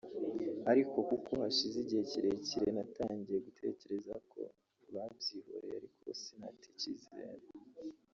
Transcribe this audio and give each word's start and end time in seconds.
ariko 0.71 0.95
kuko 1.09 1.31
hashize 1.41 1.77
igihe 1.83 2.03
kire 2.11 2.31
kire 2.47 2.69
natangiye 2.77 3.39
gutekereza 3.47 4.13
ko 4.31 4.41
babyihoreye 4.93 5.73
ariko 5.79 6.05
sinata 6.21 6.65
icyizere 6.73 7.45